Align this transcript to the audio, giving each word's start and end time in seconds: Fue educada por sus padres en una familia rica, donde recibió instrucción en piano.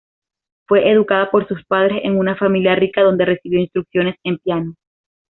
Fue 0.67 0.89
educada 0.89 1.29
por 1.29 1.47
sus 1.47 1.63
padres 1.65 1.99
en 2.03 2.17
una 2.17 2.35
familia 2.35 2.73
rica, 2.73 3.03
donde 3.03 3.23
recibió 3.23 3.59
instrucción 3.59 4.11
en 4.23 4.39
piano. 4.39 4.73